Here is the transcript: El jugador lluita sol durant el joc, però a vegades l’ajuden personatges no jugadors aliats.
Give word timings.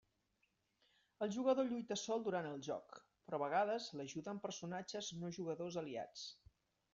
El 1.25 1.29
jugador 1.35 1.67
lluita 1.73 1.97
sol 2.03 2.25
durant 2.27 2.47
el 2.53 2.63
joc, 2.69 2.97
però 3.27 3.39
a 3.39 3.41
vegades 3.45 3.91
l’ajuden 4.01 4.41
personatges 4.47 5.13
no 5.21 5.33
jugadors 5.37 5.79
aliats. 5.85 6.27